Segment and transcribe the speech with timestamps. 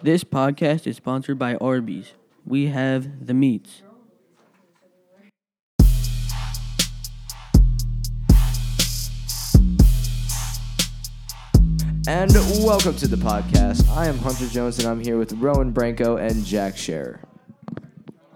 [0.00, 2.12] This podcast is sponsored by Arby's.
[2.46, 3.82] We have the meats.
[12.06, 12.32] And
[12.62, 13.88] welcome to the podcast.
[13.90, 17.20] I am Hunter Jones, and I'm here with Rowan Branco and Jack Scherer.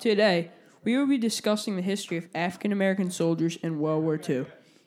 [0.01, 0.51] Today,
[0.83, 4.47] we will be discussing the history of African American soldiers in World War II.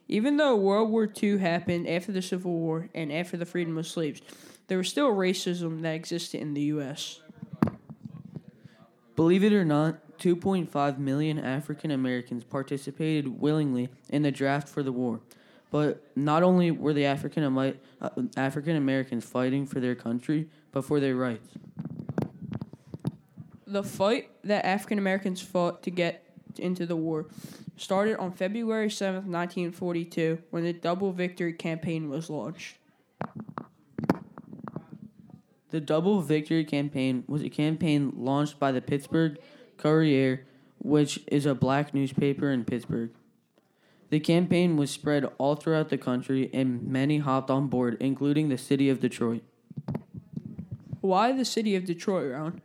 [0.10, 3.88] Even though World War II happened after the Civil War and after the freedom of
[3.88, 4.21] slaves,
[4.68, 7.22] there was still racism that existed in the U.S.
[9.16, 14.92] Believe it or not, 2.5 million African Americans participated willingly in the draft for the
[14.92, 15.22] war.
[15.72, 20.86] But not only were the African Ami- uh, African Americans fighting for their country, but
[20.86, 21.50] for their rights.
[23.68, 26.23] The fight that African Americans fought to get
[26.58, 27.26] into the war
[27.78, 32.78] started on February 7, 1942, when the Double Victory campaign was launched.
[35.72, 39.38] The Double Victory campaign was a campaign launched by the Pittsburgh
[39.78, 40.46] Courier,
[40.80, 43.12] which is a black newspaper in Pittsburgh.
[44.09, 48.58] The campaign was spread all throughout the country, and many hopped on board, including the
[48.58, 49.42] city of Detroit.
[51.02, 52.61] Why the city of Detroit, Ron?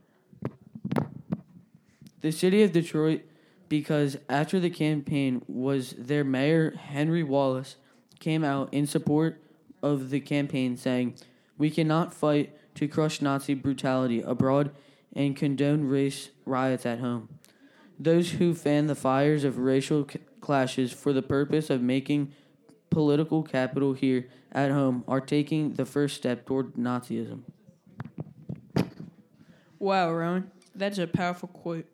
[2.21, 3.23] The city of Detroit,
[3.71, 7.77] because after the campaign was their mayor Henry Wallace
[8.19, 9.43] came out in support
[9.83, 11.15] of the campaign, saying,
[11.57, 14.71] "We cannot fight to crush Nazi brutality abroad
[15.15, 17.29] and condone race riots at home.
[17.99, 22.33] Those who fan the fires of racial c- clashes for the purpose of making
[22.89, 27.43] political capital here at home are taking the first step toward Nazism."
[29.79, 31.87] Wow, Rowan, that's a powerful quote.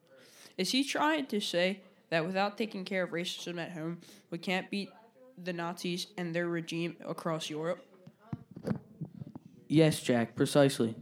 [0.59, 1.81] Is he trying to say
[2.11, 3.99] that without taking care of racism at home,
[4.31, 4.91] we can't beat
[5.43, 7.85] the Nazis and their regime across Europe?
[9.69, 10.95] Yes, Jack, precisely.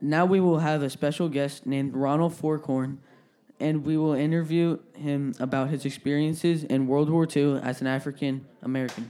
[0.00, 2.98] Now we will have a special guest named Ronald Forcorn,
[3.60, 8.44] and we will interview him about his experiences in World War II as an African
[8.62, 9.08] American.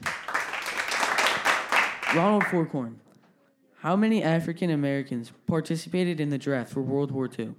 [2.14, 3.00] Ronald Forcorn,
[3.78, 7.54] how many African Americans participated in the draft for World War II?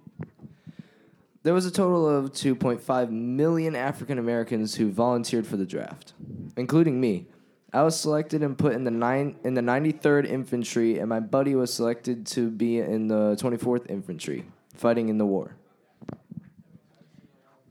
[1.44, 6.14] There was a total of 2.5 million African Americans who volunteered for the draft,
[6.56, 7.28] including me.
[7.75, 11.56] I was selected and put in the nine in the 93rd Infantry, and my buddy
[11.56, 15.58] was selected to be in the 24th Infantry, fighting in the war.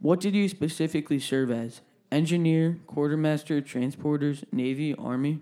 [0.01, 1.81] What did you specifically serve as?
[2.13, 5.41] Engineer, quartermaster, transporters, Navy, Army?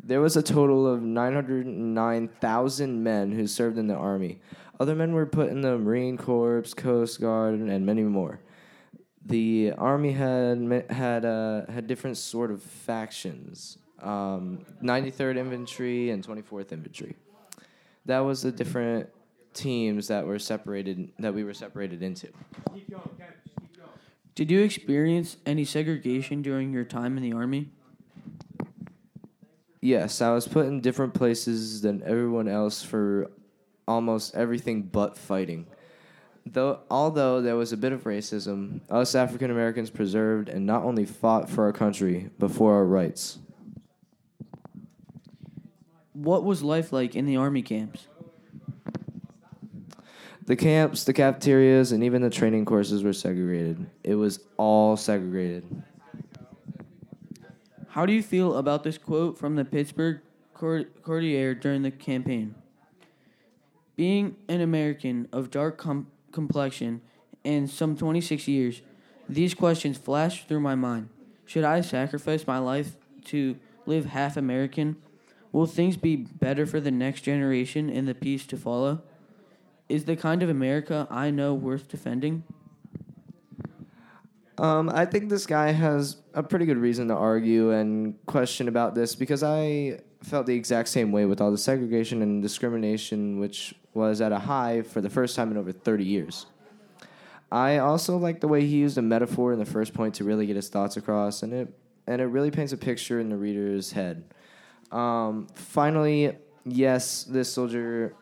[0.00, 4.38] There was a total of 909,000 men who served in the Army.
[4.78, 8.38] Other men were put in the Marine Corps, Coast Guard, and many more.
[9.28, 13.78] The Army had had uh, had different sort of factions.
[14.00, 17.14] Um, 93rd Infantry and 24th Infantry.
[18.06, 19.10] That was the different
[19.52, 22.28] teams that were separated that we were separated into.
[24.34, 27.70] Did you experience any segregation during your time in the Army?
[29.80, 33.30] Yes, I was put in different places than everyone else for
[33.86, 35.66] almost everything but fighting.
[36.52, 41.04] Though, although there was a bit of racism, us African Americans preserved and not only
[41.04, 43.38] fought for our country, but for our rights.
[46.12, 48.06] What was life like in the Army camps?
[50.46, 53.86] The camps, the cafeterias, and even the training courses were segregated.
[54.02, 55.64] It was all segregated.
[57.88, 60.20] How do you feel about this quote from the Pittsburgh
[60.54, 62.54] Cour- Courtier during the campaign?
[63.96, 67.00] Being an American of dark com- complexion
[67.44, 68.82] and some 26 years,
[69.28, 71.08] these questions flash through my mind.
[71.44, 72.96] Should I sacrifice my life
[73.26, 73.56] to
[73.86, 74.96] live half American?
[75.52, 79.02] Will things be better for the next generation in the peace to follow?
[79.88, 82.44] Is the kind of America I know worth defending?
[84.58, 88.94] Um, I think this guy has a pretty good reason to argue and question about
[88.94, 93.74] this because I felt the exact same way with all the segregation and discrimination, which
[93.98, 96.46] was at a high for the first time in over 30 years.
[97.50, 100.46] I also like the way he used a metaphor in the first point to really
[100.46, 101.68] get his thoughts across, and it
[102.06, 104.24] and it really paints a picture in the reader's head.
[104.92, 108.14] Um, finally, yes, this soldier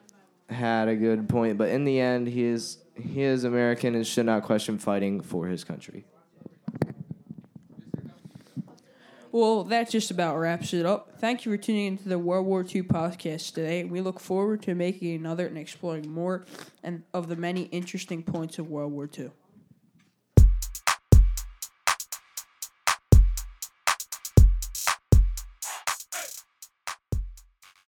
[0.48, 4.26] had a good point, but in the end, he is he is American and should
[4.26, 6.04] not question fighting for his country.
[9.32, 11.18] Well, that just about wraps it up.
[11.18, 13.84] Thank you for tuning into the World War II podcast today.
[13.84, 16.46] We look forward to making another and exploring more
[16.82, 19.30] and of the many interesting points of World War II.